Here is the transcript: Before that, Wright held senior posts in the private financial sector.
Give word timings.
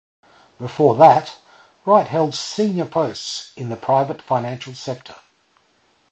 Before 0.57 0.95
that, 0.95 1.35
Wright 1.85 2.07
held 2.07 2.33
senior 2.33 2.85
posts 2.87 3.51
in 3.55 3.69
the 3.69 3.75
private 3.75 4.19
financial 4.19 4.73
sector. 4.73 5.13